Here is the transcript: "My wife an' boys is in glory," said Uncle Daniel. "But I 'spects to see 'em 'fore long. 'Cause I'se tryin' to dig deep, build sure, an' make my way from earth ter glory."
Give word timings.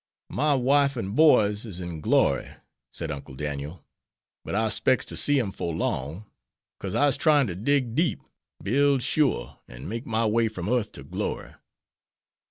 "My 0.31 0.55
wife 0.55 0.97
an' 0.97 1.11
boys 1.11 1.63
is 1.63 1.79
in 1.79 2.01
glory," 2.01 2.49
said 2.91 3.11
Uncle 3.11 3.35
Daniel. 3.35 3.85
"But 4.43 4.55
I 4.55 4.69
'spects 4.69 5.05
to 5.05 5.15
see 5.15 5.39
'em 5.39 5.51
'fore 5.51 5.75
long. 5.75 6.25
'Cause 6.79 6.95
I'se 6.95 7.17
tryin' 7.17 7.45
to 7.45 7.55
dig 7.55 7.93
deep, 7.93 8.23
build 8.63 9.03
sure, 9.03 9.59
an' 9.67 9.87
make 9.87 10.07
my 10.07 10.25
way 10.25 10.47
from 10.47 10.69
earth 10.69 10.91
ter 10.93 11.03
glory." 11.03 11.53